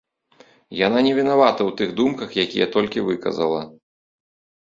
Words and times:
Яна 0.87 0.99
не 1.07 1.09
вінавата 1.19 1.61
ў 1.65 1.71
тых 1.81 1.89
думках, 1.99 2.29
якія 2.45 2.67
толькі 2.77 3.05
выказала. 3.09 3.59